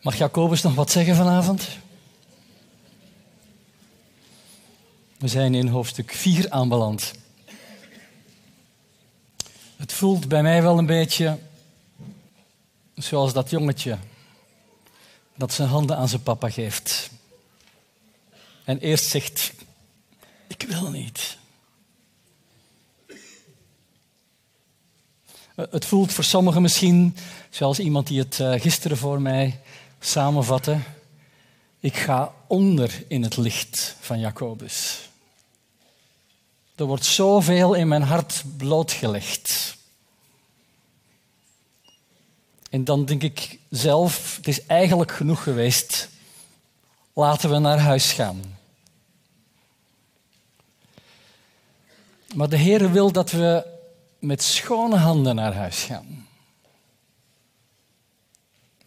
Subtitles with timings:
[0.00, 1.68] Mag Jacobus nog wat zeggen vanavond?
[5.18, 7.12] We zijn in hoofdstuk 4 aanbeland.
[9.76, 11.38] Het voelt bij mij wel een beetje
[12.94, 13.98] zoals dat jongetje
[15.36, 17.10] dat zijn handen aan zijn papa geeft.
[18.64, 19.52] En eerst zegt,
[20.46, 21.36] ik wil niet.
[25.54, 27.16] Het voelt voor sommigen misschien,
[27.50, 29.60] zoals iemand die het eh, gisteren voor mij
[30.00, 30.78] samenvatte,
[31.80, 35.08] ik ga onder in het licht van Jacobus.
[36.74, 39.76] Er wordt zoveel in mijn hart blootgelegd.
[42.70, 46.08] En dan denk ik zelf, het is eigenlijk genoeg geweest.
[47.12, 48.58] Laten we naar huis gaan.
[52.34, 53.66] Maar de Heer wil dat we
[54.18, 56.27] met schone handen naar huis gaan.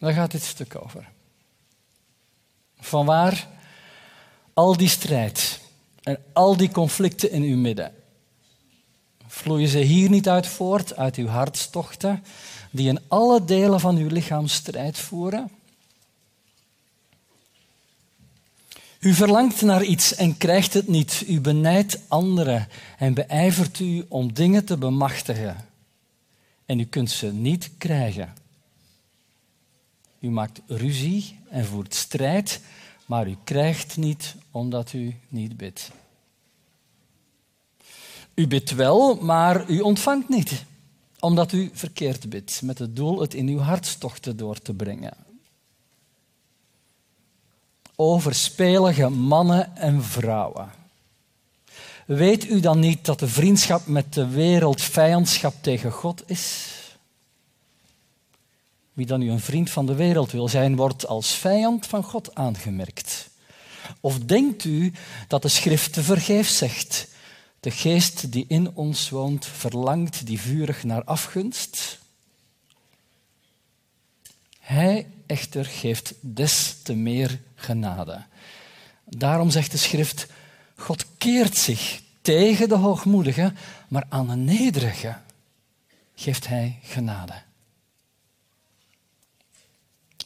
[0.02, 1.08] Daar gaat dit stuk over.
[2.78, 3.48] Vanwaar
[4.54, 5.60] al die strijd
[6.02, 7.94] en al die conflicten in uw midden?
[9.26, 12.24] Vloeien ze hier niet uit voort, uit uw hartstochten,
[12.70, 15.50] die in alle delen van uw lichaam strijd voeren?
[18.98, 21.24] U verlangt naar iets en krijgt het niet.
[21.28, 25.56] U benijdt anderen en beijvert u om dingen te bemachtigen.
[26.66, 28.41] En u kunt ze niet krijgen.
[30.22, 32.60] U maakt ruzie en voert strijd,
[33.06, 35.90] maar u krijgt niet omdat u niet bidt.
[38.34, 40.64] U bidt wel, maar u ontvangt niet,
[41.20, 45.14] omdat u verkeerd bidt, met het doel het in uw hartstochten door te brengen
[48.02, 50.70] overspelige mannen en vrouwen.
[52.06, 56.70] Weet u dan niet dat de vriendschap met de wereld vijandschap tegen God is?
[58.92, 62.34] Wie dan nu een vriend van de wereld wil zijn, wordt als vijand van God
[62.34, 63.30] aangemerkt.
[64.00, 64.92] Of denkt u
[65.28, 67.08] dat de schrift te vergeefs zegt?
[67.60, 71.98] De geest die in ons woont verlangt die vurig naar afgunst?
[74.58, 78.24] Hij echter geeft des te meer genade.
[79.04, 80.26] Daarom zegt de schrift,
[80.76, 83.52] God keert zich tegen de hoogmoedige,
[83.88, 85.16] maar aan de nederige
[86.14, 87.34] geeft hij genade.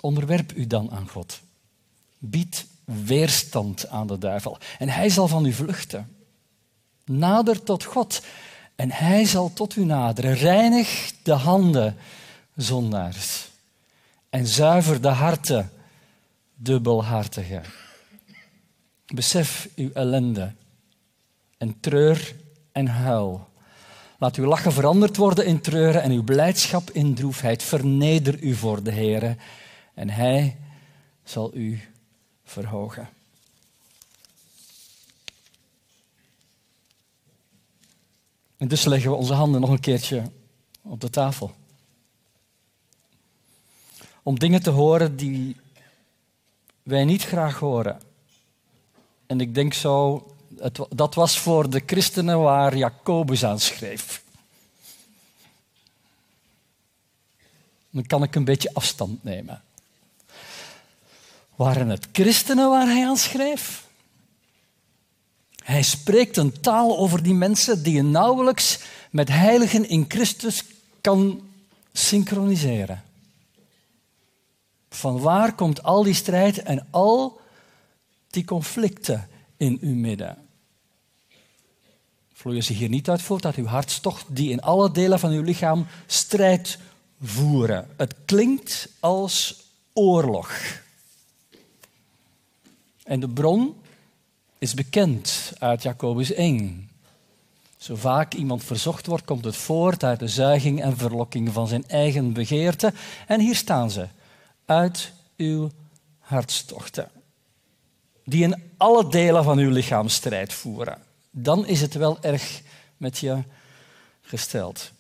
[0.01, 1.41] Onderwerp u dan aan God.
[2.19, 6.17] Bied weerstand aan de duivel en hij zal van u vluchten.
[7.05, 8.23] Nader tot God
[8.77, 10.35] en hij zal tot u naderen.
[10.35, 11.97] Reinig de handen,
[12.57, 13.49] zondaars
[14.31, 15.71] en zuiver de harten,
[16.55, 17.61] dubbelhartige.
[19.15, 20.53] Besef uw ellende
[21.59, 22.35] en treur
[22.73, 23.49] en huil.
[24.19, 27.63] Laat uw lachen veranderd worden in treuren en uw blijdschap in droefheid.
[27.63, 29.37] Verneder u voor de Heer
[29.97, 30.57] en Hij
[31.25, 31.81] zal u
[32.45, 33.09] verhogen.
[38.57, 40.31] En dus leggen we onze handen nog een keertje
[40.83, 41.55] op de tafel
[44.27, 45.57] om dingen te horen die
[46.83, 48.01] wij niet graag horen.
[49.27, 50.27] En ik denk zo,
[50.59, 54.23] het, dat was voor de christenen waar Jacobus aan schreef.
[57.91, 59.63] Dan kan ik een beetje afstand nemen.
[61.57, 63.87] Waren het christenen waar hij aan schreef?
[65.65, 68.79] Hij spreekt een taal over die mensen die je nauwelijks
[69.11, 70.65] met heiligen in Christus
[71.01, 71.49] kan
[71.93, 73.03] synchroniseren.
[74.89, 77.41] Van waar komt al die strijd en al
[78.31, 80.37] die conflicten in uw midden?
[82.33, 85.43] Vloeien ze hier niet uit voort uit uw hartstocht die in alle delen van uw
[85.43, 86.79] lichaam strijd
[87.23, 87.89] voeren?
[87.97, 90.85] Het klinkt als oorlog.
[93.07, 93.77] En de bron
[94.59, 96.91] is bekend uit Jacobus 1.
[97.77, 101.89] Zo vaak iemand verzocht wordt, komt het voort uit de zuiging en verlokking van zijn
[101.89, 102.93] eigen begeerte.
[103.27, 104.07] En hier staan ze
[104.65, 105.71] uit uw
[106.19, 107.11] hartstochten,
[108.25, 110.99] die in alle delen van uw lichaam strijd voeren,
[111.31, 112.63] dan is het wel erg
[112.97, 113.43] met je
[114.21, 114.93] gesteld.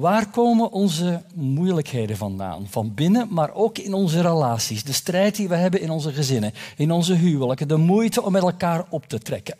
[0.00, 2.66] Waar komen onze moeilijkheden vandaan?
[2.68, 4.84] Van binnen, maar ook in onze relaties.
[4.84, 8.42] De strijd die we hebben in onze gezinnen, in onze huwelijken, de moeite om met
[8.42, 9.56] elkaar op te trekken.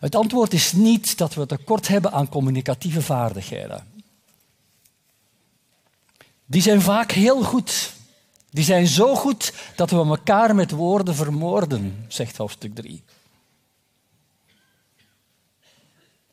[0.00, 3.86] Het antwoord is niet dat we tekort hebben aan communicatieve vaardigheden.
[6.44, 7.92] Die zijn vaak heel goed.
[8.50, 13.02] Die zijn zo goed dat we elkaar met woorden vermoorden, zegt hoofdstuk 3.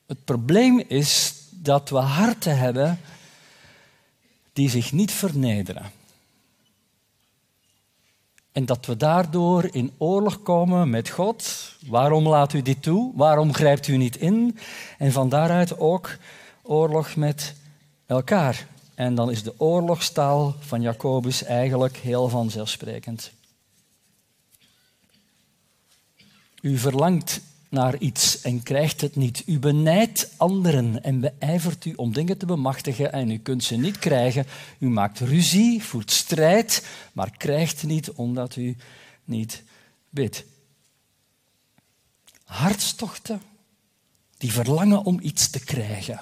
[0.06, 3.00] Het probleem is dat we harten hebben
[4.54, 5.92] die zich niet vernederen.
[8.52, 11.72] En dat we daardoor in oorlog komen met God.
[11.88, 13.12] Waarom laat u dit toe?
[13.16, 14.58] Waarom grijpt u niet in?
[14.98, 16.18] En van daaruit ook
[16.62, 17.56] oorlog met
[18.06, 18.68] elkaar.
[18.96, 23.32] En dan is de oorlogstaal van Jacobus eigenlijk heel vanzelfsprekend.
[26.62, 27.42] U verlangt
[27.74, 29.44] naar iets en krijgt het niet.
[29.46, 34.00] U benijdt anderen en beijvert u om dingen te bemachtigen en u kunt ze niet
[34.00, 34.46] krijgen.
[34.80, 38.78] U maakt ruzie, voert strijd, maar krijgt niet omdat u
[39.24, 39.64] niet
[40.10, 40.46] bidt.
[42.44, 43.42] Hartstochten
[44.38, 46.22] die verlangen om iets te krijgen.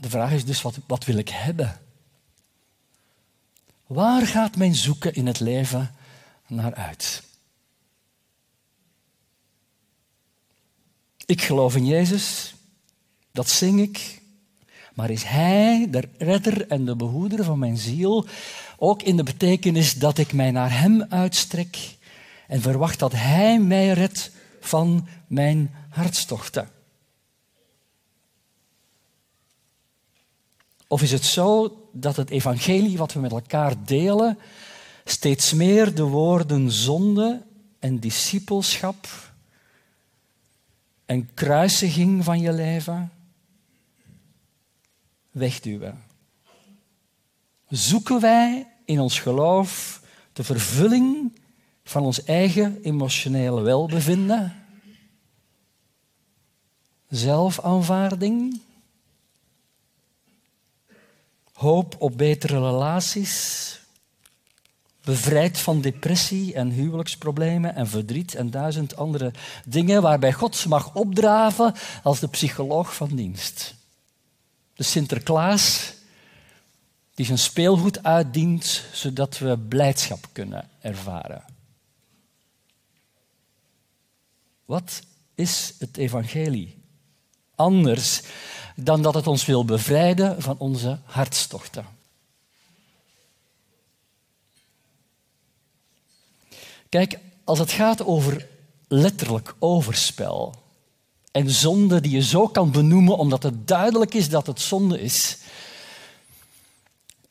[0.00, 1.80] De vraag is dus, wat, wat wil ik hebben?
[3.86, 5.94] Waar gaat mijn zoeken in het leven
[6.46, 7.26] naar uit?
[11.28, 12.54] Ik geloof in Jezus,
[13.32, 14.22] dat zing ik.
[14.94, 18.26] Maar is Hij de redder en de behoeder van mijn ziel?
[18.78, 21.96] Ook in de betekenis dat ik mij naar Hem uitstrek
[22.46, 24.30] en verwacht dat Hij mij redt
[24.60, 26.68] van mijn hartstochten.
[30.86, 34.38] Of is het zo dat het evangelie wat we met elkaar delen
[35.04, 37.42] steeds meer de woorden zonde
[37.78, 39.27] en discipelschap
[41.08, 43.12] en kruisiging van je leven
[45.30, 46.04] wegduwen?
[47.68, 50.02] Zoeken wij in ons geloof
[50.32, 51.38] de vervulling
[51.84, 54.66] van ons eigen emotionele welbevinden?
[57.08, 58.60] Zelfaanvaarding?
[61.58, 63.77] hoop op betere relaties,
[65.08, 69.32] bevrijd van depressie en huwelijksproblemen en verdriet en duizend andere
[69.64, 73.74] dingen waarbij God mag opdraven als de psycholoog van dienst.
[74.74, 75.92] De Sinterklaas
[77.14, 81.44] die zijn speelgoed uitdient zodat we blijdschap kunnen ervaren.
[84.64, 85.02] Wat
[85.34, 86.82] is het evangelie?
[87.54, 88.22] Anders
[88.76, 91.97] dan dat het ons wil bevrijden van onze hartstochten.
[96.88, 98.46] Kijk, als het gaat over
[98.88, 100.54] letterlijk overspel
[101.32, 105.38] en zonde die je zo kan benoemen omdat het duidelijk is dat het zonde is,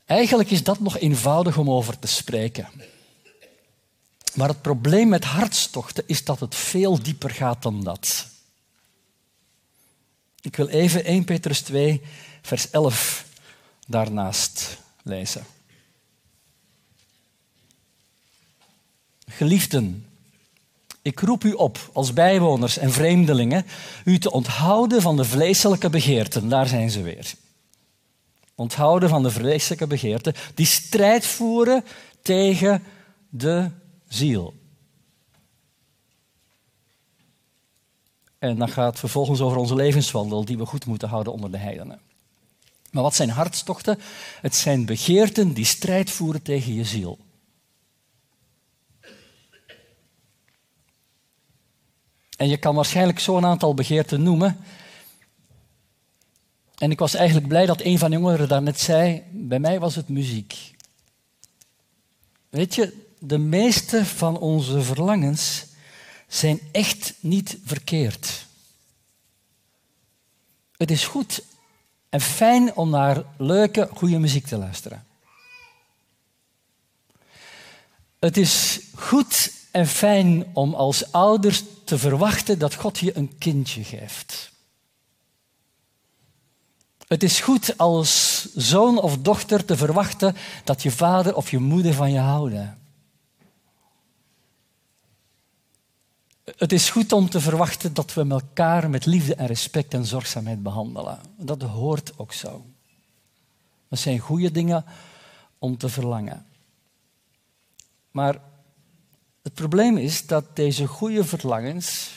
[0.06, 2.68] eigenlijk is dat nog eenvoudig om over te spreken.
[4.33, 8.27] Maar het probleem met hartstochten is dat het veel dieper gaat dan dat.
[10.42, 12.01] Ik wil even 1 Petrus 2,
[12.42, 13.25] vers 11
[13.88, 15.45] daarnaast lezen.
[19.31, 20.06] Geliefden,
[21.01, 23.65] ik roep u op als bijwoners en vreemdelingen
[24.06, 26.50] u te onthouden van de vleeselijke begeerten.
[26.50, 27.33] Daar zijn ze weer.
[28.56, 31.83] Onthouden van de vleeselijke begeerten die strijd voeren
[32.21, 32.83] tegen
[33.29, 33.69] de
[34.07, 34.53] ziel.
[38.39, 41.57] En dan gaat het vervolgens over onze levenswandel die we goed moeten houden onder de
[41.57, 42.00] heidenen.
[42.91, 44.00] Maar wat zijn hartstochten?
[44.41, 47.18] Het zijn begeerten die strijd voeren tegen je ziel.
[52.38, 54.57] En je kan waarschijnlijk zo'n aantal begeerten noemen.
[56.78, 60.10] En ik was eigenlijk blij dat een van jongeren daarnet zei, bij mij was het
[60.10, 60.75] muziek.
[62.50, 65.65] Weet je, de meeste van onze verlangens
[66.27, 68.46] zijn echt niet verkeerd.
[70.77, 71.44] Het is goed
[72.10, 75.06] en fijn om naar leuke, goede muziek te luisteren.
[78.20, 83.84] Het is goed en fijn om als ouders te verwachten dat God je een kindje
[83.84, 84.51] geeft.
[87.07, 91.93] Het is goed als zoon of dochter te verwachten dat je vader of je moeder
[91.93, 92.77] van je houden.
[96.43, 100.63] Het is goed om te verwachten dat we elkaar met liefde en respect en zorgzaamheid
[100.63, 101.19] behandelen.
[101.36, 102.65] Dat hoort ook zo.
[103.89, 104.86] Dat zijn goede dingen
[105.57, 106.46] om te verlangen.
[108.12, 108.39] Maar
[109.48, 112.10] het probleem is dat deze goede verlangens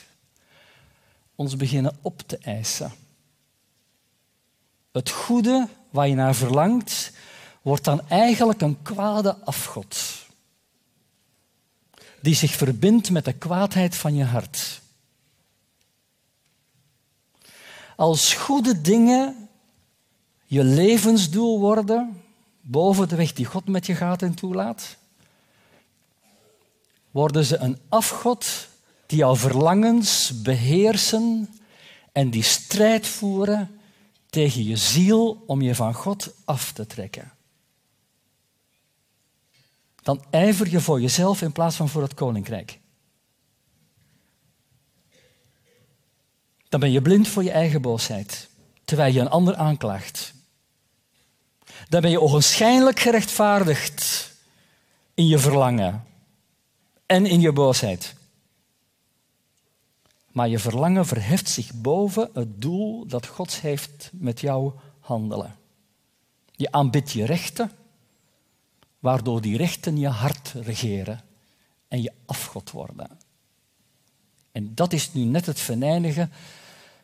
[1.35, 2.93] ons beginnen op te eisen.
[4.93, 7.13] Het goede waar je naar verlangt,
[7.63, 9.97] wordt dan eigenlijk een kwade afgod
[12.21, 14.81] die zich verbindt met de kwaadheid van je hart.
[17.97, 19.49] Als goede dingen
[20.45, 22.23] je levensdoel worden,
[22.61, 24.99] boven de weg die God met je gaat en toelaat,
[27.11, 28.69] worden ze een afgod
[29.07, 31.49] die jouw verlangens beheersen
[32.13, 33.81] en die strijd voeren
[34.31, 37.33] tegen je ziel om je van God af te trekken.
[40.03, 42.79] dan ijver je voor jezelf in plaats van voor het koninkrijk.
[46.69, 48.49] Dan ben je blind voor je eigen boosheid,
[48.85, 50.35] terwijl je een ander aanklaagt.
[51.89, 54.31] Dan ben je ogenschijnlijk gerechtvaardigd
[55.15, 56.05] in je verlangen
[57.11, 58.15] en in je boosheid.
[60.33, 65.57] Maar je verlangen verheft zich boven het doel dat God heeft met jouw handelen.
[66.53, 67.71] Je aanbidt je rechten,
[68.99, 71.21] waardoor die rechten je hart regeren
[71.89, 73.19] en je afgod worden.
[74.53, 76.33] En dat is nu net het venijnigen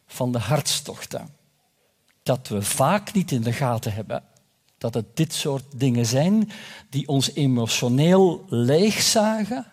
[0.07, 1.35] van de hartstochten.
[2.23, 4.25] Dat we vaak niet in de gaten hebben
[4.79, 6.51] dat het dit soort dingen zijn
[6.91, 9.67] die ons emotioneel leegzagen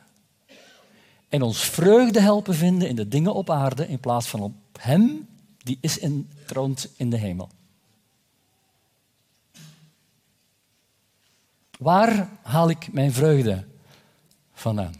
[1.33, 5.27] en ons vreugde helpen vinden in de dingen op aarde in plaats van op Hem
[5.57, 7.49] die is in, troont in de hemel.
[11.77, 13.65] Waar haal ik mijn vreugde
[14.53, 14.93] vandaan?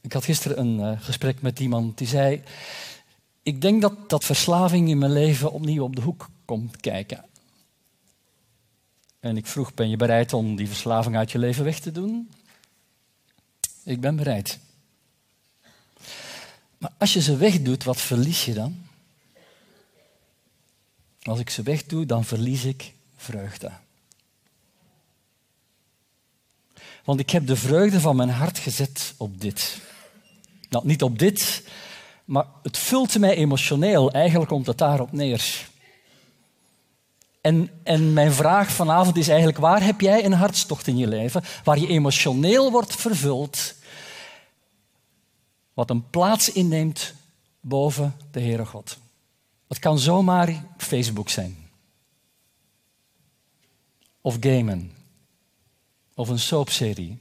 [0.00, 2.42] Ik had gisteren een uh, gesprek met iemand die zei:
[3.42, 7.24] Ik denk dat, dat verslaving in mijn leven opnieuw op de hoek komt kijken.
[9.24, 12.30] En ik vroeg: Ben je bereid om die verslaving uit je leven weg te doen?
[13.84, 14.58] Ik ben bereid.
[16.78, 18.86] Maar als je ze wegdoet, wat verlies je dan?
[21.22, 23.72] Als ik ze wegdoe, dan verlies ik vreugde.
[27.04, 29.78] Want ik heb de vreugde van mijn hart gezet op dit.
[30.68, 31.62] Nou, niet op dit,
[32.24, 34.12] maar het vult mij emotioneel.
[34.12, 35.72] Eigenlijk komt het daarop neer.
[37.44, 41.42] En, en mijn vraag vanavond is eigenlijk, waar heb jij een hartstocht in je leven
[41.64, 43.74] waar je emotioneel wordt vervuld,
[45.74, 47.14] wat een plaats inneemt
[47.60, 48.98] boven de Heere God?
[49.68, 51.56] Het kan zomaar Facebook zijn.
[54.20, 54.92] Of gamen.
[56.14, 57.18] Of een soapserie.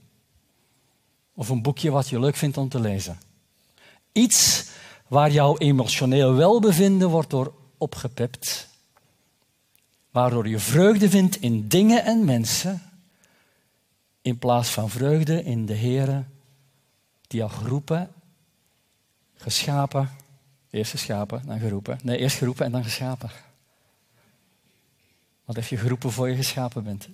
[1.34, 3.20] Of een boekje wat je leuk vindt om te lezen.
[4.12, 4.66] Iets
[5.08, 8.72] waar jouw emotioneel welbevinden wordt door opgepept.
[10.14, 12.82] Waardoor je vreugde vindt in dingen en mensen.
[14.22, 16.26] In plaats van vreugde in de Heer
[17.28, 18.12] die jou geroepen,
[19.36, 20.10] geschapen
[20.74, 22.00] Eerst geschapen, dan geroepen.
[22.04, 23.30] Nee, eerst geroepen en dan geschapen.
[25.46, 27.10] Wat heb je geroepen voor je geschapen bent?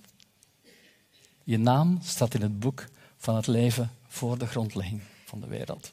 [1.44, 2.84] Je naam staat in het boek
[3.16, 5.92] van het leven voor de grondlegging van de wereld.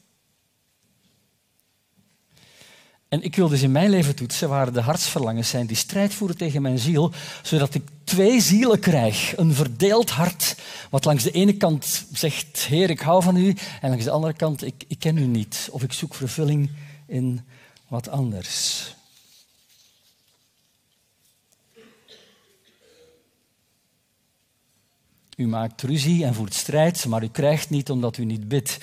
[3.08, 6.36] En ik wil dus in mijn leven toetsen waar de hartsverlangens zijn die strijd voeren
[6.36, 7.12] tegen mijn ziel,
[7.42, 9.36] zodat ik twee zielen krijg.
[9.36, 10.56] Een verdeeld hart,
[10.90, 14.32] wat langs de ene kant zegt, Heer, ik hou van u, en langs de andere
[14.32, 16.70] kant, ik, ik ken u niet, of ik zoek vervulling
[17.06, 17.40] in
[17.86, 18.86] wat anders.
[25.36, 28.78] U maakt ruzie en voert strijd, maar u krijgt niet omdat u niet bidt.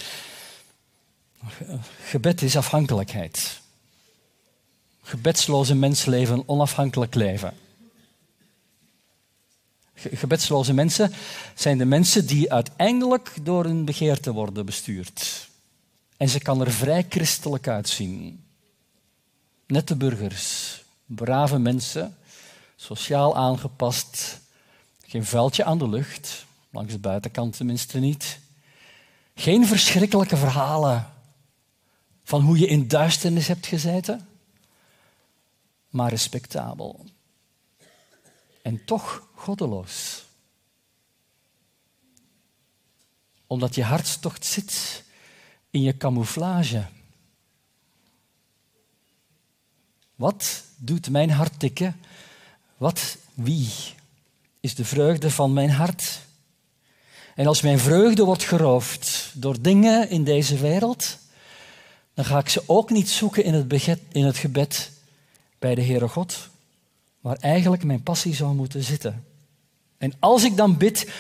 [2.05, 3.63] Gebed is afhankelijkheid.
[5.08, 7.54] Gebedsloze mensen leven onafhankelijk leven.
[9.94, 11.14] Gebedsloze mensen
[11.56, 15.50] zijn de mensen die uiteindelijk door hun begeerte worden bestuurd.
[16.18, 18.44] En ze kan er vrij christelijk uitzien.
[19.68, 22.18] Nette burgers, brave mensen,
[22.76, 24.40] sociaal aangepast,
[25.06, 28.40] geen vuiltje aan de lucht, langs de buitenkant tenminste niet.
[29.36, 31.12] Geen verschrikkelijke verhalen
[32.24, 34.28] van hoe je in duisternis hebt gezeten,
[35.96, 37.06] maar respectabel.
[38.62, 40.25] En toch goddeloos.
[43.48, 45.04] Omdat je hartstocht zit
[45.70, 46.86] in je camouflage.
[50.16, 52.00] Wat doet mijn hart tikken?
[52.78, 53.70] Wat, wie
[54.60, 56.20] is de vreugde van mijn hart?
[57.36, 61.18] En als mijn vreugde wordt geroofd door dingen in deze wereld,
[62.14, 64.94] dan ga ik ze ook niet zoeken in het, in het gebed
[65.65, 66.50] bij de Heere God,
[67.22, 69.25] waar eigenlijk mijn passie zou moeten zitten.
[69.98, 71.12] En als ik dan bid,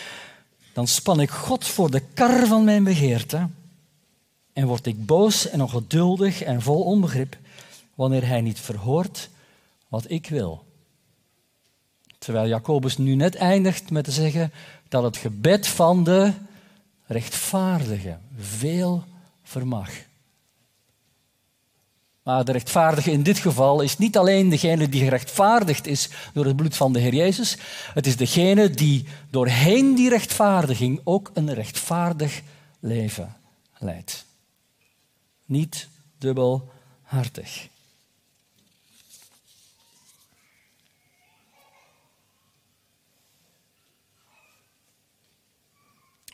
[0.73, 3.47] dan span ik God voor de kar van mijn begeerte
[4.53, 7.37] en word ik boos en ongeduldig en vol onbegrip
[7.95, 9.29] wanneer hij niet verhoort
[9.87, 10.65] wat ik wil.
[12.17, 14.51] Terwijl Jacobus nu net eindigt met te zeggen
[14.87, 16.33] dat het gebed van de
[17.05, 19.03] rechtvaardige veel
[19.43, 19.89] vermag.
[22.25, 26.55] Maar de rechtvaardige in dit geval is niet alleen degene die gerechtvaardigd is door het
[26.55, 27.57] bloed van de Heer Jezus.
[27.93, 32.41] Het is degene die doorheen die rechtvaardiging ook een rechtvaardig
[32.79, 33.35] leven
[33.77, 34.25] leidt.
[35.45, 37.67] Niet dubbelhartig.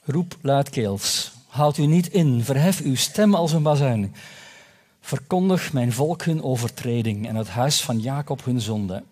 [0.03, 1.31] Roep luidkeels.
[1.47, 2.43] Houd u niet in.
[2.43, 4.15] Verhef uw stem als een bazuin.
[5.01, 9.03] Verkondig mijn volk hun overtreding en het huis van Jacob hun zonde.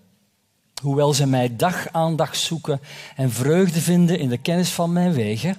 [0.82, 2.80] Hoewel ze mij dag aan dag zoeken
[3.16, 5.58] en vreugde vinden in de kennis van mijn wegen,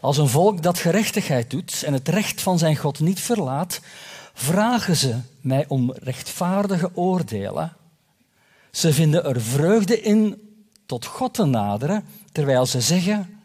[0.00, 3.80] als een volk dat gerechtigheid doet en het recht van zijn God niet verlaat,
[4.32, 7.76] vragen ze mij om rechtvaardige oordelen.
[8.70, 10.48] Ze vinden er vreugde in
[10.86, 13.40] tot God te naderen, terwijl ze zeggen,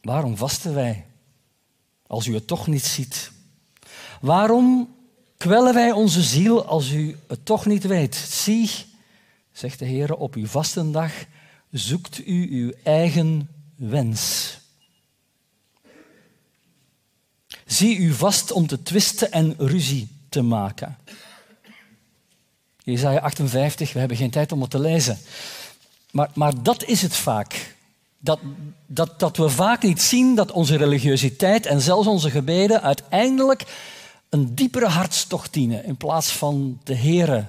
[0.00, 1.06] waarom vasten wij
[2.06, 3.30] als u het toch niet ziet?
[4.20, 4.95] Waarom
[5.36, 8.14] kwellen wij onze ziel als u het toch niet weet?
[8.14, 8.70] Zie,
[9.52, 11.12] zegt de Heer, op uw vastendag
[11.70, 14.54] zoekt u uw eigen wens.
[17.66, 20.98] Zie u vast om te twisten en ruzie te maken.
[22.82, 25.18] Jezaja 58, we hebben geen tijd om het te lezen.
[26.10, 27.74] Maar, maar dat is het vaak.
[28.18, 28.38] Dat,
[28.86, 33.64] dat, dat we vaak niet zien dat onze religiositeit en zelfs onze gebeden uiteindelijk
[34.28, 37.46] een diepere hartstocht dienen in plaats van de Heere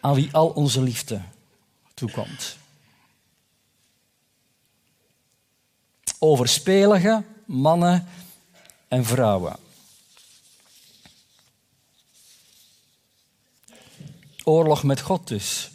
[0.00, 1.20] aan wie al onze liefde
[1.94, 2.56] toekomt.
[6.18, 8.08] Overspelige mannen
[8.88, 9.56] en vrouwen.
[14.44, 15.70] Oorlog met God dus.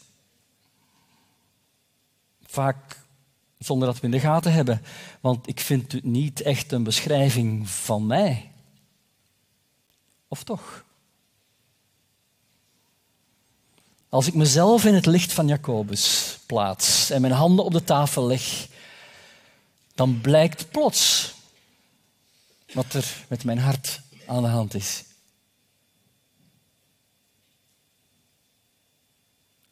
[2.45, 3.01] Vaak
[3.57, 4.81] zonder dat we in de gaten hebben,
[5.21, 8.51] want ik vind het niet echt een beschrijving van mij.
[10.29, 10.85] Of toch?
[14.09, 18.25] Als ik mezelf in het licht van Jacobus plaats en mijn handen op de tafel
[18.25, 18.67] leg,
[19.95, 21.33] dan blijkt plots
[22.73, 25.03] wat er met mijn hart aan de hand is.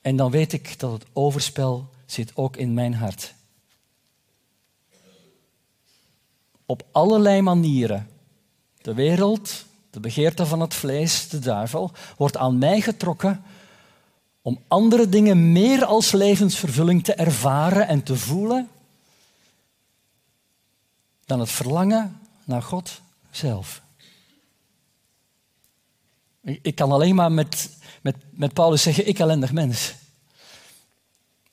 [0.02, 3.34] En dan weet ik dat het overspel zit ook in mijn hart.
[6.66, 8.10] Op allerlei manieren.
[8.82, 9.66] De wereld,
[9.98, 13.44] de begeerte van het vlees, de duivel, wordt aan mij getrokken
[14.42, 18.70] om andere dingen meer als levensvervulling te ervaren en te voelen
[21.26, 23.82] dan het verlangen naar God zelf.
[26.42, 27.70] Ik kan alleen maar met,
[28.02, 29.94] met, met Paulus zeggen, ik ellendig mens.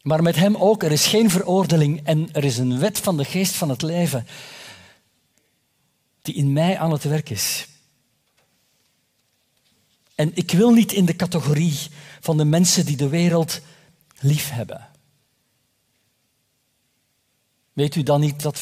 [0.02, 3.24] Maar met hem ook, er is geen veroordeling en er is een wet van de
[3.24, 4.26] geest van het leven
[6.22, 7.66] die in mij aan het werk is.
[10.14, 11.78] En ik wil niet in de categorie
[12.20, 13.60] van de mensen die de wereld
[14.18, 14.88] lief hebben.
[17.72, 18.58] Weet u dan niet dat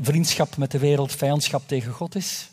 [0.00, 2.50] vriendschap met de wereld vijandschap tegen God is?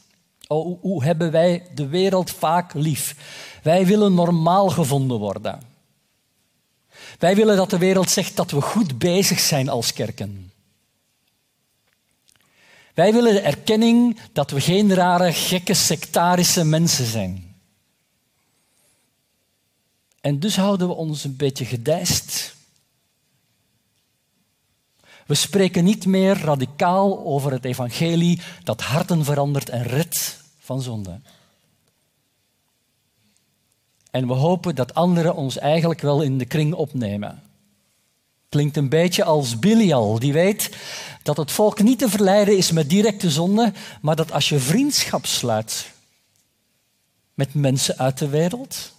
[0.47, 3.15] Oh, hoe hebben wij de wereld vaak lief?
[3.63, 5.61] Wij willen normaal gevonden worden.
[7.19, 10.51] Wij willen dat de wereld zegt dat we goed bezig zijn als kerken.
[12.93, 17.52] Wij willen de erkenning dat we geen rare, gekke, sectarische mensen zijn.
[20.23, 22.55] En dus houden we ons een beetje gedijst.
[25.25, 31.19] We spreken niet meer radicaal over het evangelie dat harten verandert en redt van zonde.
[34.12, 37.43] En we hopen dat anderen ons eigenlijk wel in de kring opnemen.
[38.49, 40.77] Klinkt een beetje als Bilial, die weet
[41.23, 45.25] dat het volk niet te verleiden is met directe zonde, maar dat als je vriendschap
[45.25, 45.91] sluit
[47.33, 48.91] met mensen uit de wereld,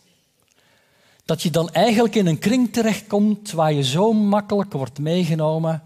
[1.25, 5.83] dat je dan eigenlijk in een kring terechtkomt waar je zo makkelijk wordt meegenomen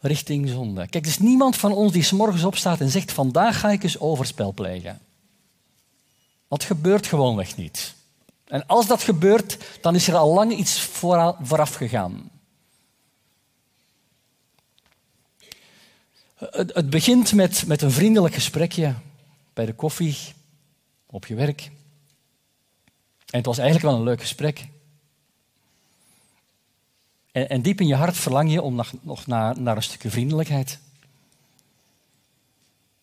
[0.00, 0.88] richting zonde.
[0.88, 3.82] Kijk, er is niemand van ons die s morgens opstaat en zegt: Vandaag ga ik
[3.82, 5.00] eens overspel plegen.
[6.48, 7.94] Dat gebeurt gewoonweg niet.
[8.44, 12.30] En als dat gebeurt, dan is er al lang iets vooraf gegaan.
[16.50, 18.94] Het, begint met, met een vriendelijk gesprekje
[19.52, 20.16] bij de koffie,
[21.06, 21.70] op je werk.
[23.32, 24.68] En het was eigenlijk wel een leuk gesprek.
[27.32, 30.78] En, en diep in je hart verlang je om nog, naar, naar een stukje vriendelijkheid.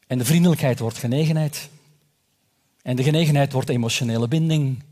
[0.07, 1.69] En de vriendelijkheid wordt genegenheid.
[2.81, 4.83] En de genegenheid wordt emotionele binding.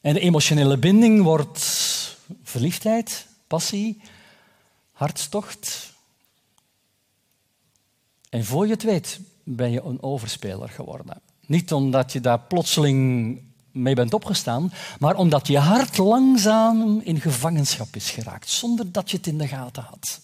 [0.00, 1.58] En de emotionele binding wordt
[2.42, 4.00] verliefdheid, passie,
[4.92, 5.92] hartstocht.
[8.28, 11.20] En voor je het weet ben je een overspeler geworden.
[11.46, 17.96] Niet omdat je daar plotseling mee bent opgestaan, maar omdat je hart langzaam in gevangenschap
[17.96, 20.20] is geraakt, zonder dat je het in de gaten had.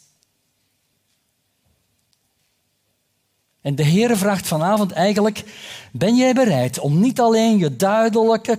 [3.61, 5.45] En de Heer vraagt vanavond eigenlijk,
[5.93, 8.59] ben jij bereid om niet alleen je duidelijke,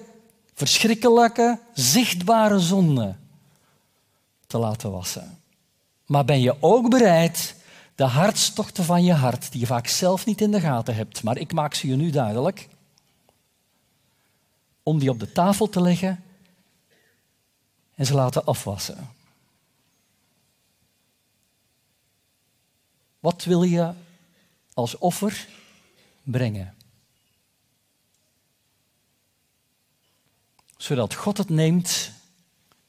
[0.54, 3.16] verschrikkelijke, zichtbare zonde
[4.48, 5.40] te laten wassen,
[6.06, 7.56] maar ben je ook bereid
[7.96, 11.38] de hartstochten van je hart, die je vaak zelf niet in de gaten hebt, maar
[11.38, 12.68] ik maak ze je nu duidelijk,
[14.88, 16.24] om die op de tafel te leggen
[17.96, 19.10] en ze laten afwassen.
[23.20, 23.94] Wat wil je
[24.74, 25.48] als offer
[26.24, 26.76] brengen?
[30.78, 32.12] Zodat God het neemt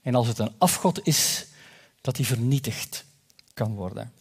[0.03, 1.47] en als het een afgod is,
[2.01, 3.05] dat hij vernietigd
[3.55, 4.13] kan worden.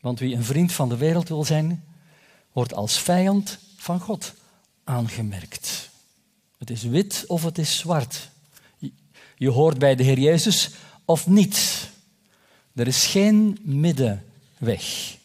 [0.00, 1.84] Want wie een vriend van de wereld wil zijn,
[2.52, 4.34] wordt als vijand van God
[4.84, 5.90] aangemerkt.
[6.58, 8.30] Het is wit of het is zwart.
[9.36, 10.70] Je hoort bij de Heer Jezus
[11.04, 11.88] of niet.
[12.74, 15.16] Er is geen middenweg.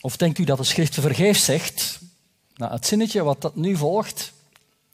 [0.00, 2.00] Of denkt u dat de schrift vergeefs zegt?
[2.54, 4.32] Nou, het zinnetje wat dat nu volgt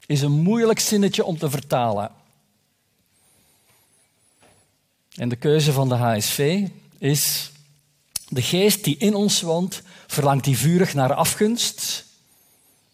[0.05, 2.11] is een moeilijk zinnetje om te vertalen.
[5.15, 7.51] En de keuze van de HSV is:
[8.27, 12.05] de geest die in ons woont, verlangt die vurig naar afgunst?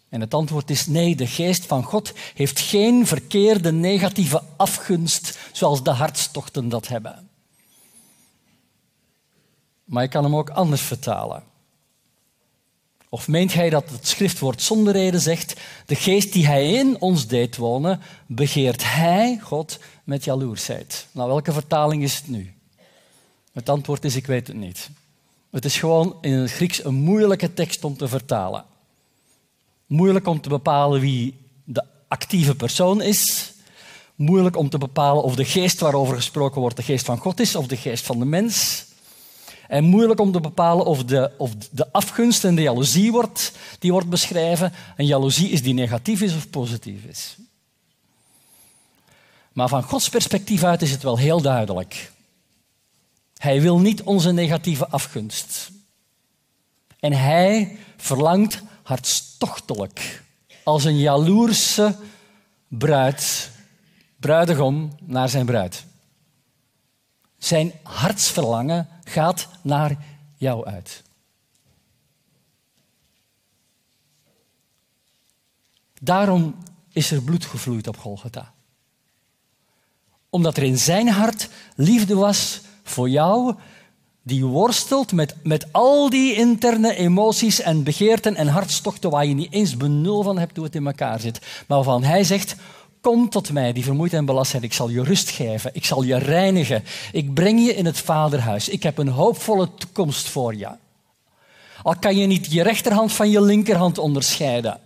[0.08, 5.82] En het antwoord is nee, de geest van God heeft geen verkeerde negatieve afgunst zoals
[5.82, 7.28] de hartstochten dat hebben.
[9.84, 11.42] Maar ik kan hem ook anders vertalen.
[13.08, 17.26] Of meent hij dat het schriftwoord zonder reden zegt, de geest die hij in ons
[17.26, 21.06] deed wonen, begeert hij, God, met jaloersheid?
[21.12, 22.54] Nou, welke vertaling is het nu?
[23.52, 24.90] Het antwoord is, ik weet het niet.
[25.52, 28.64] Het is gewoon in het Grieks een moeilijke tekst om te vertalen.
[29.86, 33.52] Moeilijk om te bepalen wie de actieve persoon is.
[34.14, 37.56] Moeilijk om te bepalen of de geest waarover gesproken wordt de geest van God is
[37.56, 38.84] of de geest van de mens.
[39.68, 43.92] En moeilijk om te bepalen of de, of de afgunst en de jaloezie wordt, die
[43.92, 44.72] wordt beschreven.
[44.96, 47.36] Een jaloezie is die negatief is of positief is.
[49.52, 52.11] Maar van Gods perspectief uit is het wel heel duidelijk.
[53.42, 55.70] Hij wil niet onze negatieve afgunst.
[57.00, 60.22] En hij verlangt hartstochtelijk,
[60.64, 61.96] als een jaloerse
[62.68, 63.50] bruid,
[64.16, 65.84] bruidegom naar zijn bruid.
[67.38, 69.96] Zijn hartsverlangen gaat naar
[70.36, 71.02] jou uit.
[76.00, 76.56] Daarom
[76.88, 78.52] is er bloed gevloeid op Golgotha.
[80.30, 83.54] Omdat er in zijn hart liefde was voor jou,
[84.22, 89.52] die worstelt met, met al die interne emoties en begeerten en hartstochten waar je niet
[89.52, 91.38] eens benul van hebt hoe het in elkaar zit.
[91.40, 92.56] Maar waarvan hij zegt,
[93.02, 94.54] Kom tot mij, die vermoeid en belast.
[94.54, 95.70] Ik zal je rust geven.
[95.74, 96.84] Ik zal je reinigen.
[97.12, 98.68] Ik breng je in het vaderhuis.
[98.68, 100.68] Ik heb een hoopvolle toekomst voor je.
[101.82, 104.80] Al kan je niet je rechterhand van je linkerhand onderscheiden.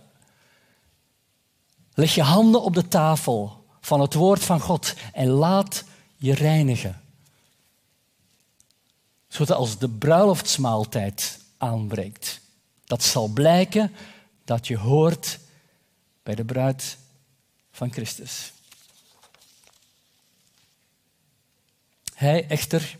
[1.93, 5.83] Leg je handen op de tafel van het woord van God en laat
[6.15, 7.01] je reinigen.
[9.37, 12.39] Zodat als de bruiloftsmaaltijd aanbreekt,
[12.85, 13.91] dat zal blijken
[14.45, 15.39] dat je hoort
[16.23, 16.97] bij de bruid
[17.71, 18.51] van Christus.
[22.13, 22.97] Hij echter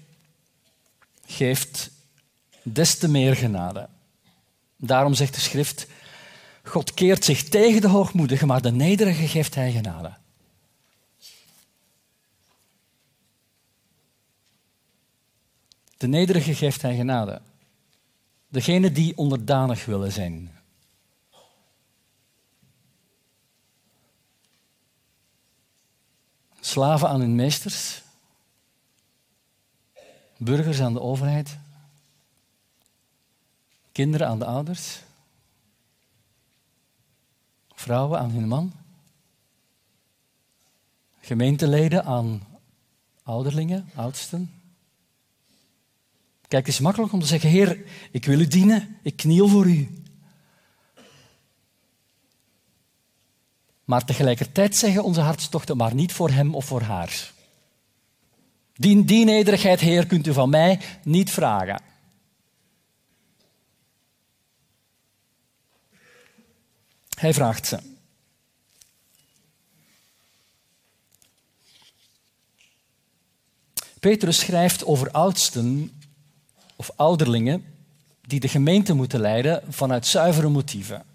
[1.26, 1.90] geeft
[2.64, 3.90] des te meer genade.
[4.76, 5.88] Daarom zegt de schrift,
[6.64, 10.14] God keert zich tegen de hoogmoedige, maar de nederige geeft hij genade.
[15.98, 17.42] De nederige geeft hij genade.
[18.48, 20.52] Degene die onderdanig willen zijn.
[26.60, 28.02] Slaven aan hun meesters,
[30.38, 31.58] burgers aan de overheid,
[33.92, 35.02] kinderen aan de ouders,
[37.74, 38.74] vrouwen aan hun man,
[41.20, 42.48] gemeenteleden aan
[43.24, 44.57] ouderlingen, oudsten.
[46.48, 49.66] Kijk, het is makkelijk om te zeggen, Heer, ik wil u dienen, ik kniel voor
[49.66, 50.04] u.
[53.86, 57.32] Maar tegelijkertijd zeggen onze hartstochten maar niet voor hem of voor haar.
[58.74, 61.82] Die, die nederigheid, Heer, kunt u van mij niet vragen.
[67.10, 67.80] Hij vraagt ze.
[74.00, 75.97] Petrus schrijft over oudsten
[76.78, 77.66] of ouderlingen
[78.22, 81.06] die de gemeente moeten leiden vanuit zuivere motieven.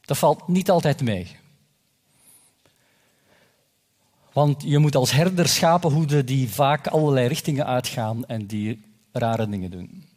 [0.00, 1.36] Dat valt niet altijd mee.
[4.32, 9.48] Want je moet als herder schapen hoeden die vaak allerlei richtingen uitgaan en die rare
[9.48, 10.08] dingen doen.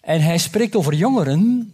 [0.00, 1.72] En hij spreekt over jongeren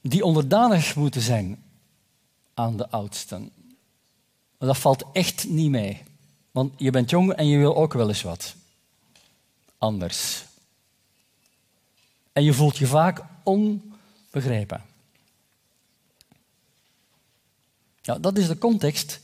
[0.00, 1.62] die onderdanig moeten zijn
[2.54, 3.59] aan de oudsten.
[4.66, 6.02] Dat valt echt niet mee.
[6.50, 8.54] Want je bent jong en je wil ook wel eens wat
[9.78, 10.44] anders.
[12.32, 14.84] En je voelt je vaak onbegrepen.
[18.02, 19.20] Ja, dat is de context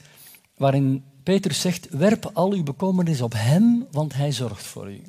[0.56, 5.02] waarin Petrus zegt: werp al uw bekommernis op Hem, want Hij zorgt voor u.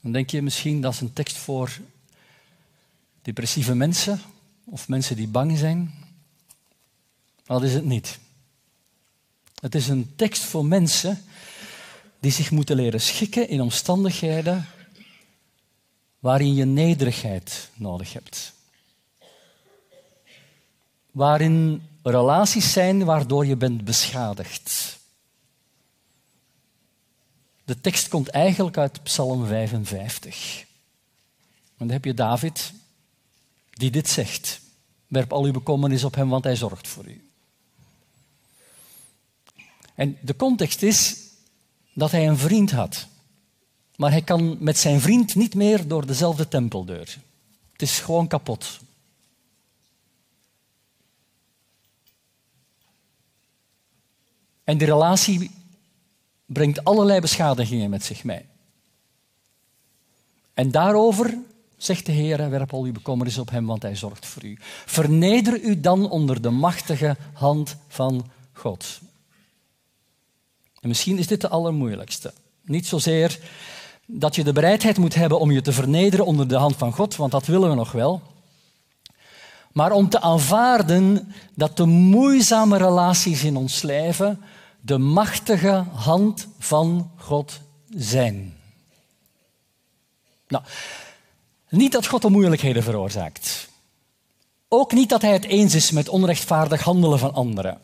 [0.00, 1.78] Dan denk je misschien dat is een tekst voor
[3.22, 4.20] depressieve mensen
[4.64, 6.01] of mensen die bang zijn.
[7.52, 8.18] Dat is het niet.
[9.60, 11.24] Het is een tekst voor mensen
[12.20, 14.66] die zich moeten leren schikken in omstandigheden
[16.18, 18.52] waarin je nederigheid nodig hebt.
[21.10, 24.98] Waarin relaties zijn waardoor je bent beschadigd.
[27.64, 30.60] De tekst komt eigenlijk uit Psalm 55.
[30.60, 30.66] En
[31.76, 32.72] dan heb je David
[33.70, 34.60] die dit zegt.
[35.06, 37.21] Werp al uw bekommernis op hem, want hij zorgt voor u.
[39.94, 41.16] En de context is
[41.94, 43.06] dat hij een vriend had.
[43.96, 47.18] Maar hij kan met zijn vriend niet meer door dezelfde tempeldeur.
[47.72, 48.80] Het is gewoon kapot.
[54.64, 55.50] En die relatie
[56.46, 58.44] brengt allerlei beschadigingen met zich mee.
[60.54, 61.38] En daarover
[61.76, 64.58] zegt de Heer, werp al uw bekommernis op hem, want hij zorgt voor u.
[64.86, 69.00] Verneder u dan onder de machtige hand van God.
[70.82, 72.32] En misschien is dit de allermoeilijkste.
[72.64, 73.38] Niet zozeer
[74.06, 77.16] dat je de bereidheid moet hebben om je te vernederen onder de hand van God,
[77.16, 78.22] want dat willen we nog wel.
[79.72, 84.40] Maar om te aanvaarden dat de moeizame relaties in ons leven
[84.80, 88.56] de machtige hand van God zijn.
[90.48, 90.64] Nou,
[91.68, 93.68] niet dat God de moeilijkheden veroorzaakt.
[94.68, 97.80] Ook niet dat hij het eens is met onrechtvaardig handelen van anderen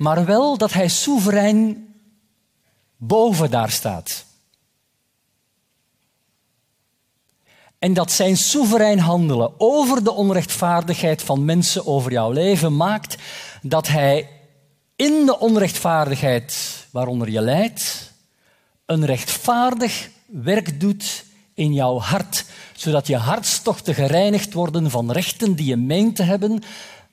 [0.00, 1.88] maar wel dat hij soeverein
[2.96, 4.24] boven daar staat.
[7.78, 13.16] En dat zijn soeverein handelen over de onrechtvaardigheid van mensen over jouw leven maakt
[13.62, 14.28] dat hij
[14.96, 16.56] in de onrechtvaardigheid
[16.90, 18.12] waaronder je lijdt,
[18.86, 25.66] een rechtvaardig werk doet in jouw hart, zodat je hartstochten gereinigd worden van rechten die
[25.66, 26.62] je meent te hebben,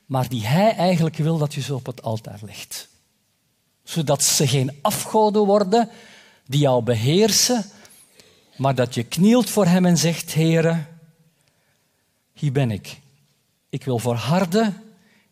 [0.08, 2.88] maar die hij eigenlijk wil dat je ze op het altaar legt.
[3.82, 5.88] Zodat ze geen afgoden worden
[6.46, 7.64] die jou beheersen,
[8.56, 10.84] maar dat je knielt voor hem en zegt, Heere,
[12.32, 13.00] hier ben ik.
[13.68, 14.82] Ik wil verharden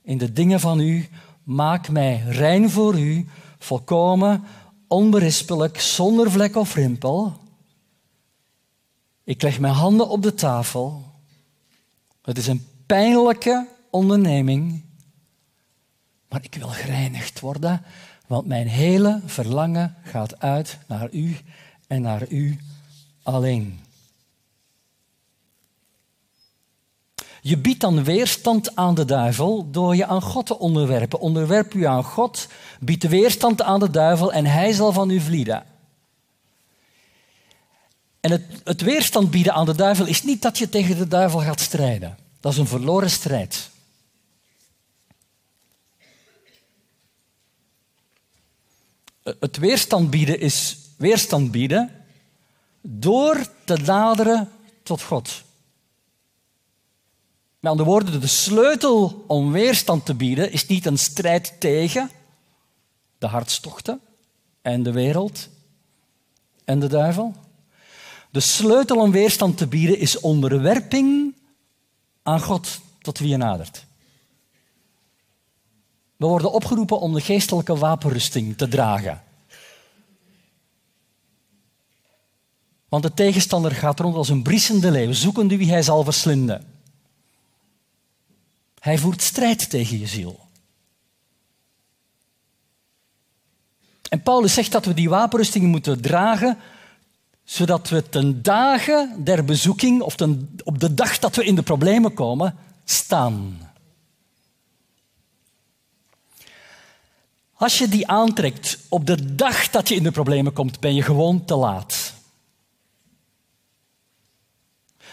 [0.03, 1.09] in de dingen van u.
[1.43, 4.45] Maak mij rein voor u, volkomen,
[4.87, 7.37] onberispelijk, zonder vlek of rimpel.
[9.25, 11.05] Ik leg mijn handen op de tafel.
[12.23, 14.85] Het is een pijnlijke onderneming.
[16.29, 17.83] Maar ik wil gereinigd worden,
[18.27, 21.37] want mijn hele verlangen gaat uit naar u
[21.87, 22.59] en naar u
[23.23, 23.81] alleen.
[27.41, 31.21] Je biedt dan weerstand aan de duivel door je aan God te onderwerpen.
[31.21, 32.49] Onderwerp u aan God,
[32.81, 35.65] bied weerstand aan de duivel en hij zal van u vlieden.
[38.21, 41.41] En het, het weerstand bieden aan de duivel is niet dat je tegen de duivel
[41.41, 42.19] gaat strijden.
[42.41, 43.71] Dat is een verloren strijd.
[49.41, 52.05] Het weerstand bieden is weerstand bieden
[52.81, 54.51] door te naderen
[54.83, 55.43] tot God.
[57.61, 62.11] Met andere woorden, de sleutel om weerstand te bieden is niet een strijd tegen
[63.19, 64.01] de hartstochten
[64.63, 65.49] en de wereld
[66.65, 67.35] en de duivel.
[68.31, 71.35] De sleutel om weerstand te bieden is onderwerping
[72.23, 73.86] aan God tot wie je nadert.
[76.17, 79.23] We worden opgeroepen om de geestelijke wapenrusting te dragen.
[82.89, 86.65] Want de tegenstander gaat rond als een briesende leeuw, zoekende wie hij zal verslinden.
[88.81, 90.41] Hij voert strijd tegen je ziel.
[94.09, 96.59] En Paulus zegt dat we die wapenrusting moeten dragen,
[97.45, 101.63] zodat we ten dagen der bezoeking, of ten, op de dag dat we in de
[101.63, 103.66] problemen komen, staan.
[107.57, 111.03] Als je die aantrekt op de dag dat je in de problemen komt, ben je
[111.03, 112.15] gewoon te laat.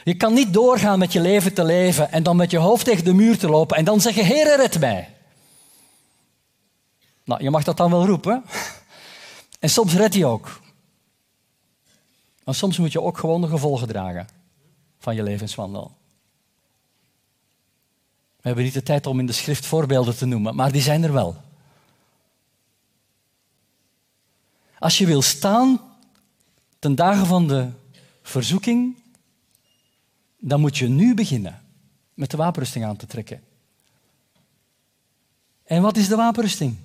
[0.03, 3.03] Je kan niet doorgaan met je leven te leven en dan met je hoofd tegen
[3.03, 5.09] de muur te lopen en dan zeggen, Heer, red mij.
[7.23, 8.43] Nou, je mag dat dan wel roepen.
[9.59, 10.61] En soms red je ook.
[12.43, 14.27] Maar soms moet je ook gewoon de gevolgen dragen
[14.99, 15.91] van je levenswandel.
[18.35, 21.03] We hebben niet de tijd om in de schrift voorbeelden te noemen, maar die zijn
[21.03, 21.35] er wel.
[24.83, 25.81] Als je wil staan
[26.79, 27.69] ten dagen van de
[28.21, 28.95] verzoeking,
[30.37, 31.61] dan moet je nu beginnen
[32.13, 33.43] met de wapenrusting aan te trekken.
[35.63, 36.77] En wat is de wapenrusting?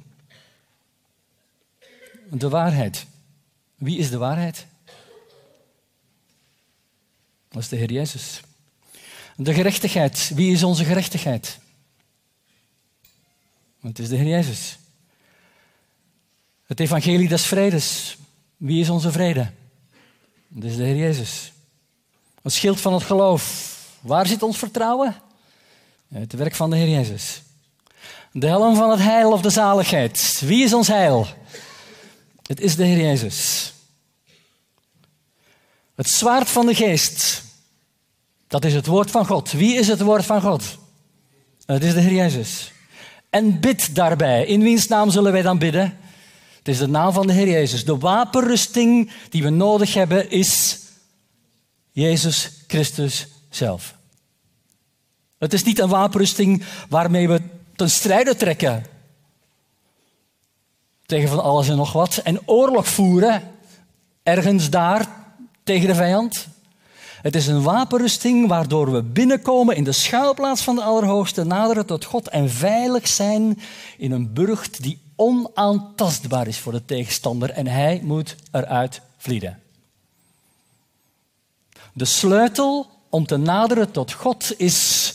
[2.30, 3.06] De waarheid.
[3.74, 4.66] Wie is de waarheid?
[7.48, 8.40] Dat is de Heer Jezus.
[9.36, 10.30] De gerechtigheid.
[10.34, 11.58] Wie is onze gerechtigheid?
[13.80, 14.78] Het is de Heer Jezus.
[16.68, 18.16] Het evangelie des vredes.
[18.56, 19.50] Wie is onze vrede?
[20.48, 21.52] Dat is de Heer Jezus.
[22.42, 23.74] Het schild van het geloof.
[24.00, 25.16] Waar zit ons vertrouwen?
[26.08, 27.42] Het werk van de Heer Jezus.
[28.32, 30.42] De helm van het heil of de zaligheid.
[30.44, 31.26] Wie is ons heil?
[32.42, 33.72] Het is de Heer Jezus.
[35.94, 37.42] Het zwaard van de geest.
[38.46, 39.52] Dat is het woord van God.
[39.52, 40.64] Wie is het woord van God?
[41.66, 42.72] Het is de Heer Jezus.
[43.30, 44.46] En bid daarbij.
[44.46, 45.98] In wiens naam zullen wij dan bidden?
[46.68, 47.84] Het is de naam van de Heer Jezus.
[47.84, 50.78] De wapenrusting die we nodig hebben is
[51.92, 53.94] Jezus Christus zelf.
[55.38, 57.40] Het is niet een wapenrusting waarmee we
[57.76, 58.84] ten strijde trekken
[61.06, 63.42] tegen van alles en nog wat en oorlog voeren
[64.22, 65.08] ergens daar
[65.64, 66.48] tegen de vijand.
[67.22, 72.04] Het is een wapenrusting waardoor we binnenkomen in de schuilplaats van de Allerhoogste, naderen tot
[72.04, 73.58] God en veilig zijn
[73.96, 79.62] in een burcht die onaantastbaar is voor de tegenstander en hij moet eruit vlieden.
[81.92, 85.14] De sleutel om te naderen tot God is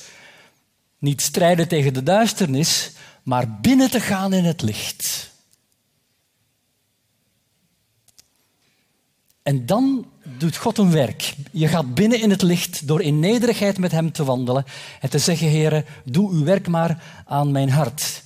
[0.97, 2.91] niet strijden tegen de duisternis,
[3.23, 5.31] maar binnen te gaan in het licht.
[9.43, 10.05] En dan
[10.37, 11.35] doet God een werk.
[11.51, 14.65] Je gaat binnen in het licht door in nederigheid met Hem te wandelen
[14.99, 18.22] en te zeggen, Heer, doe uw werk maar aan mijn hart.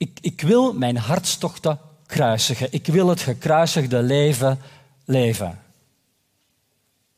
[0.00, 2.72] Ik, ik wil mijn hartstochten kruisigen.
[2.72, 4.58] Ik wil het gekruisigde leven
[5.04, 5.58] leven.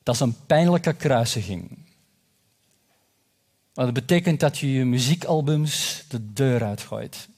[0.02, 1.78] Dat is een pijnlijke kruisiging.
[3.74, 7.28] Maar dat betekent dat je je muziekalbums de deur uitgooit.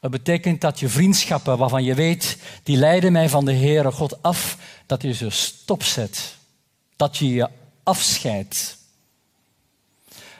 [0.00, 4.22] Het betekent dat je vriendschappen waarvan je weet, die leiden mij van de Heere God
[4.22, 6.36] af, dat je ze stopzet.
[6.96, 7.48] Dat je je
[7.82, 8.77] afscheidt.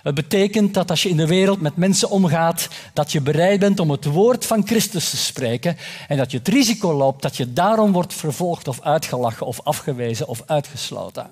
[0.03, 3.81] Het betekent dat als je in de wereld met mensen omgaat, dat je bereid bent
[3.81, 5.77] om het woord van Christus te spreken
[6.09, 10.29] en dat je het risico loopt dat je daarom wordt vervolgd of uitgelachen of afgewezen
[10.29, 11.31] of uitgesloten.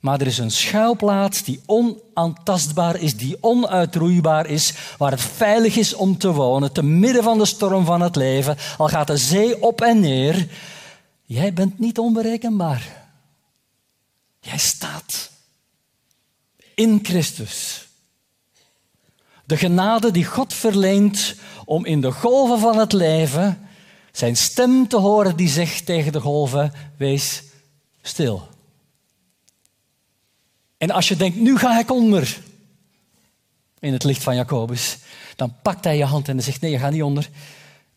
[0.00, 5.94] Maar er is een schuilplaats die onaantastbaar is, die onuitroeibaar is, waar het veilig is
[5.94, 9.62] om te wonen, te midden van de storm van het leven, al gaat de zee
[9.62, 10.48] op en neer.
[11.24, 13.06] Jij bent niet onberekenbaar.
[14.40, 15.30] Jij staat
[16.74, 17.86] in Christus.
[19.44, 21.34] De genade die God verleent
[21.64, 23.68] om in de golven van het leven
[24.12, 27.42] zijn stem te horen die zegt tegen de golven: wees
[28.02, 28.48] stil.
[30.78, 32.38] En als je denkt, nu ga ik onder,
[33.78, 34.98] in het licht van Jacobus,
[35.36, 37.30] dan pakt hij je hand en zegt, nee, je gaat niet onder,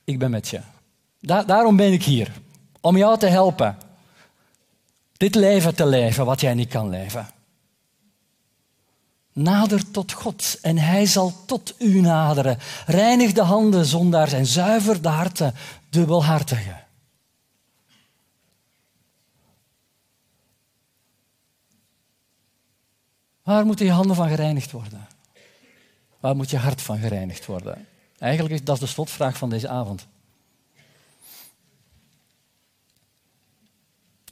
[0.04, 0.62] ik ben met je.
[1.20, 2.32] daarom ben ik hier,
[2.82, 3.78] om jou te helpen.
[5.18, 7.28] Dit leven te leven wat jij niet kan leven.
[9.38, 12.58] Nader tot God en hij zal tot u naderen.
[12.86, 15.54] Reinig de handen, zondaars, en zuiver de harten,
[15.90, 16.86] dubbelhartigen.
[23.44, 25.08] Waar moeten je handen van gereinigd worden?
[26.20, 27.88] Waar moet je hart van gereinigd worden?
[28.18, 30.08] Eigenlijk is dat de slotvraag van deze avond.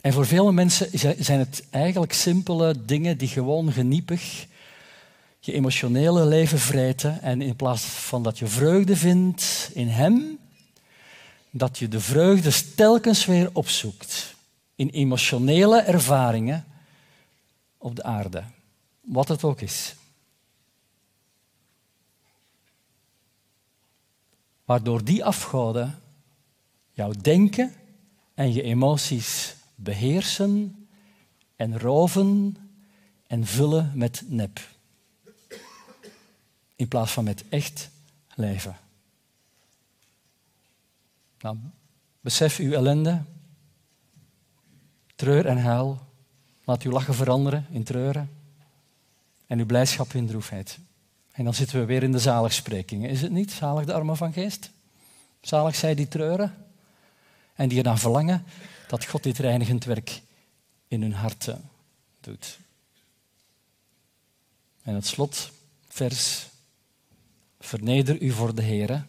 [0.01, 0.89] En voor vele mensen
[1.23, 4.47] zijn het eigenlijk simpele dingen die gewoon geniepig
[5.45, 7.21] je emotionele leven vreten.
[7.21, 10.39] En in plaats van dat je vreugde vindt in Hem,
[11.49, 14.35] dat je de vreugde telkens weer opzoekt
[14.75, 16.65] in emotionele ervaringen
[17.77, 18.43] op de aarde.
[19.01, 19.95] Wat het ook is.
[24.65, 25.99] Waardoor die afgoden
[26.91, 27.73] jouw denken
[28.33, 30.87] en je emoties beheersen
[31.55, 32.57] en roven
[33.27, 34.74] en vullen met nep.
[36.75, 37.89] In plaats van met echt
[38.35, 38.77] leven.
[41.39, 41.57] Nou,
[42.21, 43.21] besef uw ellende,
[45.15, 46.03] treur en huil.
[46.63, 48.29] Laat uw lachen veranderen in treuren
[49.47, 50.79] en uw blijdschap in droefheid.
[51.31, 53.09] En dan zitten we weer in de zaligsprekingen.
[53.09, 53.51] Is het niet?
[53.51, 54.71] Zalig de armen van geest.
[55.41, 56.65] Zalig zij die treuren
[57.53, 58.43] en die er dan verlangen
[58.87, 60.21] dat God dit reinigend werk
[60.87, 61.69] in hun harten
[62.19, 62.59] doet.
[64.81, 66.47] En het slotvers,
[67.65, 69.07] verneder u voor de Heer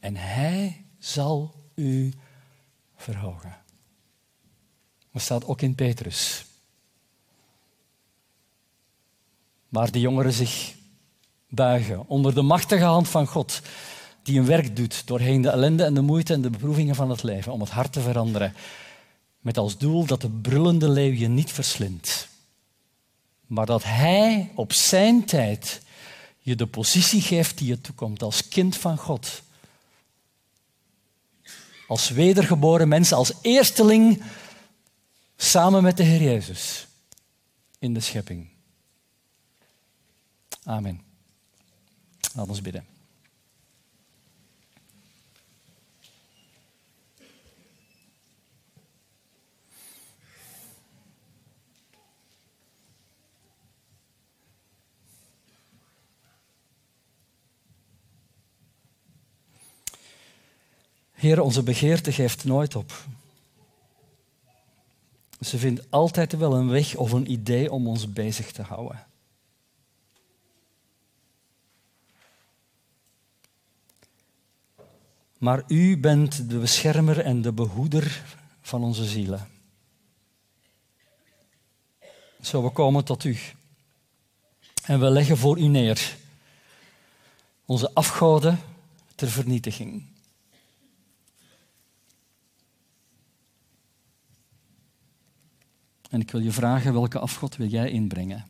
[0.00, 2.12] en Hij zal u
[2.96, 3.56] verhogen.
[5.12, 6.44] Dat staat ook in Petrus.
[9.68, 10.74] Waar de jongeren zich
[11.48, 13.62] buigen onder de machtige hand van God,
[14.22, 17.22] die een werk doet doorheen de ellende en de moeite en de beproevingen van het
[17.22, 18.54] leven om het hart te veranderen,
[19.40, 22.28] met als doel dat de brullende leeuw je niet verslindt,
[23.46, 25.86] maar dat Hij op zijn tijd
[26.48, 29.42] je de positie geeft die je toekomt als kind van God.
[31.86, 34.22] Als wedergeboren mens, als eersteling
[35.36, 36.86] samen met de Heer Jezus
[37.78, 38.48] in de schepping.
[40.64, 41.00] Amen.
[42.34, 42.97] Laten we bidden.
[61.18, 63.06] Heer, onze begeerte geeft nooit op.
[65.40, 69.06] Ze vindt altijd wel een weg of een idee om ons bezig te houden.
[75.38, 78.24] Maar u bent de beschermer en de behoeder
[78.60, 79.48] van onze zielen.
[82.42, 83.38] Zo, we komen tot u.
[84.84, 86.16] En we leggen voor u neer
[87.64, 88.60] onze afgoden
[89.14, 90.16] ter vernietiging.
[96.08, 98.46] En ik wil je vragen, welke afgod wil jij inbrengen?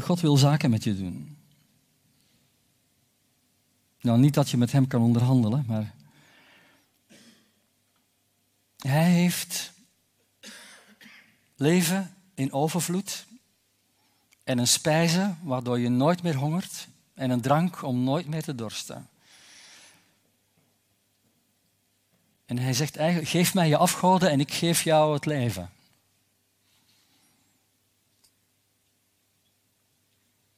[0.00, 1.43] God wil zaken met je doen.
[4.04, 5.94] Nou, niet dat je met hem kan onderhandelen, maar
[8.78, 9.72] hij heeft
[11.56, 13.26] leven in overvloed
[14.42, 18.54] en een spijze waardoor je nooit meer hongert en een drank om nooit meer te
[18.54, 19.08] dorsten.
[22.46, 25.70] En hij zegt eigenlijk, geef mij je afgoden en ik geef jou het leven.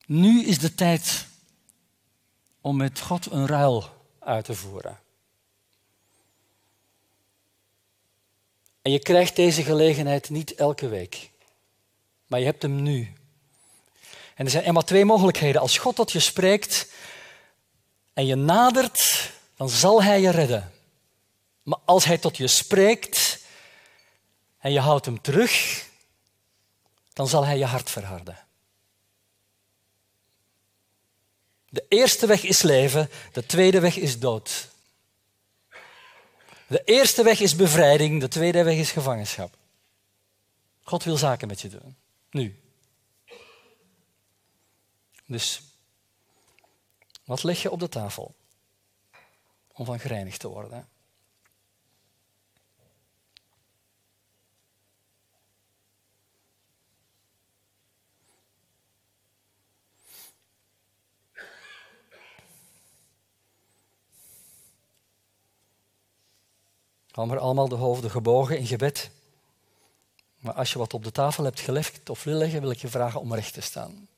[0.07, 1.26] Nu is de tijd
[2.66, 3.84] om met God een ruil
[4.18, 4.98] uit te voeren.
[8.82, 11.30] En je krijgt deze gelegenheid niet elke week,
[12.26, 13.12] maar je hebt hem nu.
[14.34, 15.60] En er zijn maar twee mogelijkheden.
[15.60, 16.92] Als God tot je spreekt
[18.12, 20.72] en je nadert, dan zal Hij je redden.
[21.62, 23.44] Maar als Hij tot je spreekt
[24.58, 25.84] en je houdt hem terug,
[27.12, 28.45] dan zal Hij je hart verharden.
[31.76, 34.68] De eerste weg is leven, de tweede weg is dood.
[36.66, 39.56] De eerste weg is bevrijding, de tweede weg is gevangenschap.
[40.82, 41.96] God wil zaken met je doen.
[42.30, 42.60] Nu.
[45.26, 45.62] Dus,
[47.24, 48.34] wat leg je op de tafel
[49.72, 50.88] om van gereinigd te worden?
[67.16, 69.10] Hou maar allemaal de hoofden gebogen in gebed.
[70.38, 72.88] Maar als je wat op de tafel hebt gelegd of wil leggen, wil ik je
[72.88, 74.08] vragen om recht te staan.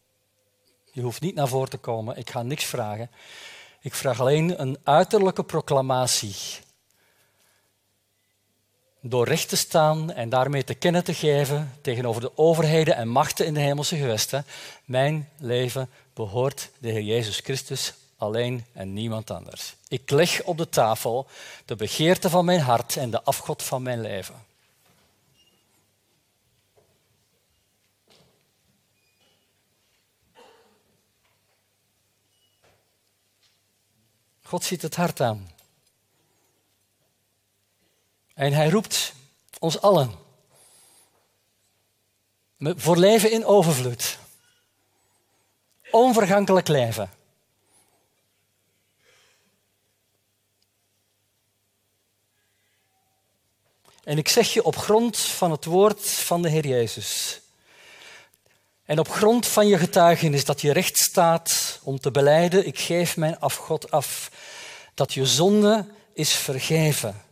[0.92, 3.10] Je hoeft niet naar voren te komen, ik ga niks vragen.
[3.80, 6.34] Ik vraag alleen een uiterlijke proclamatie.
[9.00, 13.46] Door recht te staan en daarmee te kennen te geven tegenover de overheden en machten
[13.46, 14.44] in de hemelse gewesten.
[14.84, 19.74] Mijn leven behoort de Heer Jezus Christus alleen en niemand anders.
[19.88, 21.26] Ik leg op de tafel
[21.64, 24.46] de begeerte van mijn hart en de afgod van mijn leven.
[34.42, 35.50] God ziet het hart aan.
[38.34, 39.12] En hij roept
[39.58, 40.14] ons allen
[42.58, 44.18] voor leven in overvloed.
[45.90, 47.17] Onvergankelijk leven.
[54.08, 57.40] En ik zeg je op grond van het woord van de Heer Jezus.
[58.84, 63.16] En op grond van je getuigenis dat je recht staat om te beleiden, ik geef
[63.16, 64.30] mijn afgod af.
[64.94, 67.22] dat je zonde is vergeven.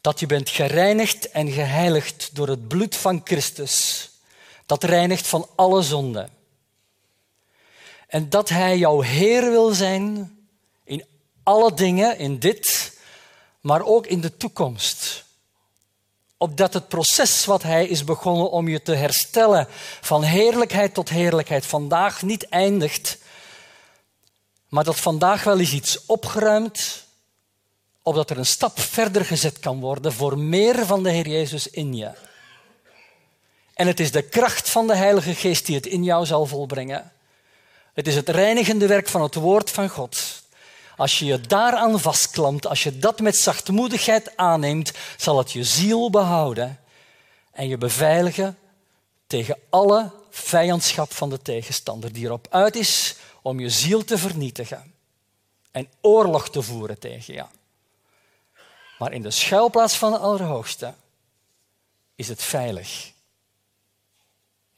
[0.00, 4.08] Dat je bent gereinigd en geheiligd door het bloed van Christus.
[4.66, 6.28] Dat reinigt van alle zonde.
[8.06, 10.36] En dat Hij jouw Heer wil zijn
[10.84, 11.04] in
[11.42, 12.92] alle dingen, in dit,
[13.60, 15.24] maar ook in de toekomst.
[16.38, 19.66] Opdat het proces wat Hij is begonnen om je te herstellen
[20.00, 23.18] van heerlijkheid tot heerlijkheid vandaag niet eindigt,
[24.68, 27.04] maar dat vandaag wel eens iets opgeruimd,
[28.02, 31.94] opdat er een stap verder gezet kan worden voor meer van de Heer Jezus in
[31.94, 32.10] je.
[33.74, 37.12] En het is de kracht van de Heilige Geest die het in jou zal volbrengen.
[37.94, 40.35] Het is het reinigende werk van het woord van God.
[40.96, 46.10] Als je je daaraan vastklampt, als je dat met zachtmoedigheid aanneemt, zal het je ziel
[46.10, 46.80] behouden
[47.52, 48.58] en je beveiligen
[49.26, 54.94] tegen alle vijandschap van de tegenstander die erop uit is om je ziel te vernietigen
[55.70, 57.44] en oorlog te voeren tegen je.
[58.98, 60.94] Maar in de schuilplaats van de Allerhoogste
[62.14, 63.12] is het veilig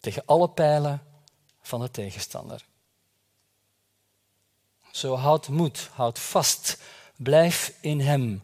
[0.01, 1.03] tegen alle pijlen
[1.63, 2.65] van de tegenstander.
[4.99, 6.79] Zo houd moed, houd vast,
[7.17, 8.43] blijf in Hem.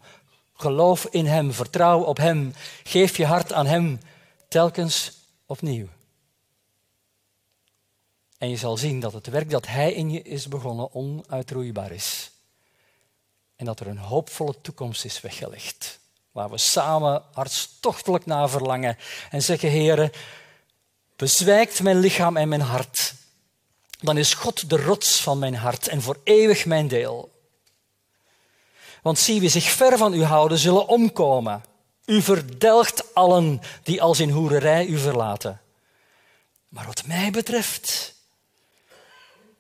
[0.55, 4.01] Geloof in Hem, vertrouw op Hem, geef je hart aan Hem
[4.49, 5.13] telkens
[5.47, 5.89] opnieuw.
[8.39, 12.31] En je zal zien dat het werk dat Hij in je is begonnen onuitroeibaar is.
[13.57, 15.99] En dat er een hoopvolle toekomst is weggelegd.
[16.33, 18.97] Waar we samen hartstochtelijk naar verlangen
[19.31, 20.13] en zeggen, Heere,
[21.17, 23.15] bezwijkt mijn lichaam en mijn hart.
[24.05, 27.33] Dan is God de rots van mijn hart en voor eeuwig mijn deel.
[29.03, 31.65] Want zie, wie zich ver van u houden, zullen omkomen.
[32.05, 35.61] U verdelgt allen die als in hoererij u verlaten.
[36.69, 38.15] Maar wat mij betreft,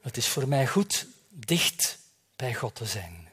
[0.00, 1.98] het is voor mij goed dicht
[2.36, 3.28] bij God te zijn.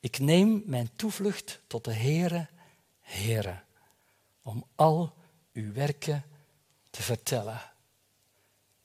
[0.00, 2.46] Ik neem mijn toevlucht tot de Heere,
[3.00, 3.60] Heere,
[4.42, 5.14] om al
[5.52, 6.24] uw werken
[6.90, 7.73] te vertellen.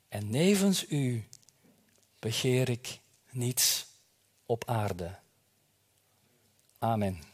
[0.10, 1.24] En nevens u
[2.20, 3.00] begeer ik
[3.32, 3.86] niets
[4.46, 5.16] op aarde.
[6.80, 7.29] Amen.